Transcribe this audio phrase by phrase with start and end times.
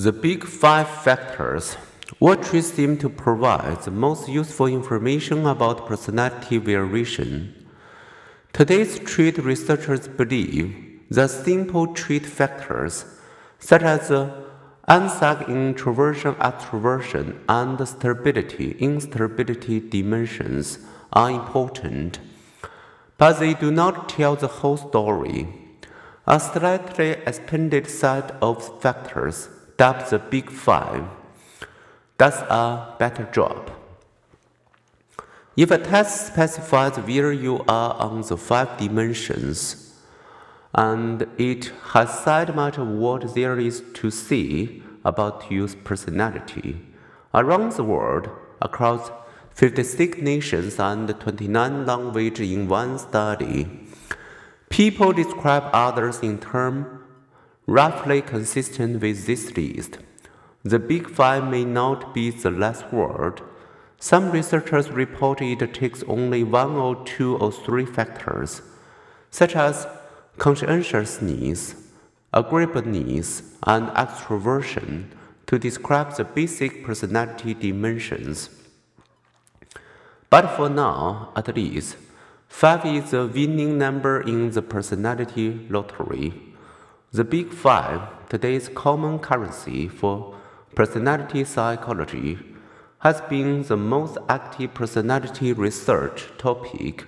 [0.00, 1.76] The big five factors.
[2.20, 7.66] Traits seem to provide the most useful information about personality variation?
[8.52, 10.72] Today's trait researchers believe
[11.10, 13.06] that simple trait factors,
[13.58, 14.30] such as the
[14.88, 20.78] Eysencks' introversion, extroversion, and stability, instability dimensions,
[21.12, 22.20] are important,
[23.16, 25.48] but they do not tell the whole story.
[26.24, 29.48] A slightly expanded set of factors,
[29.78, 31.04] dubbed the Big Five,
[32.18, 33.70] does a better job.
[35.56, 39.94] If a test specifies where you are on the five dimensions,
[40.74, 46.80] and it has said much of what there is to see about your personality,
[47.32, 48.28] around the world,
[48.60, 49.10] across
[49.54, 53.88] 56 nations and 29 languages in one study,
[54.70, 56.86] People describe others in terms
[57.68, 59.98] roughly consistent with this list.
[60.64, 63.42] The Big Five may not be the last word.
[64.00, 68.62] Some researchers report it takes only one or two or three factors,
[69.30, 69.86] such as
[70.38, 71.74] conscientiousness,
[72.32, 75.10] agreeableness, and extroversion,
[75.46, 78.48] to describe the basic personality dimensions.
[80.30, 81.96] But for now, at least,
[82.48, 86.47] Five is the winning number in the personality lottery.
[87.10, 90.34] The Big Five, today's common currency for
[90.74, 92.38] personality psychology,
[92.98, 97.06] has been the most active personality research topic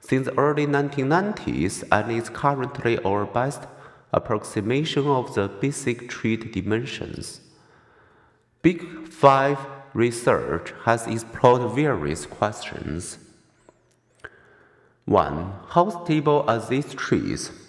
[0.00, 3.64] since the early 1990s and is currently our best
[4.10, 7.42] approximation of the basic trait dimensions.
[8.62, 9.58] Big Five
[9.92, 13.18] research has explored various questions
[15.04, 15.52] 1.
[15.68, 17.61] How stable are these trees?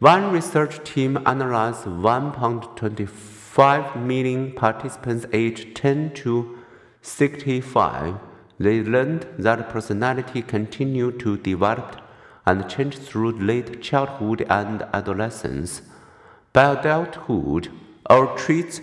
[0.00, 6.56] One research team analyzed 1.25 million participants aged 10 to
[7.02, 8.16] 65.
[8.58, 12.00] They learned that personality continued to develop
[12.46, 15.82] and change through late childhood and adolescence.
[16.54, 17.68] By adulthood,
[18.06, 18.80] our traits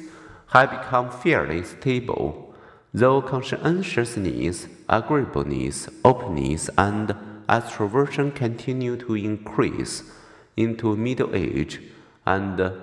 [0.50, 2.54] have become fairly stable,
[2.94, 7.16] though conscientiousness, agreeableness, openness, and
[7.50, 10.04] extroversion continued to increase
[10.58, 11.82] into middle age
[12.26, 12.74] and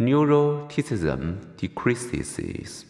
[0.00, 2.86] neuroticism decreases.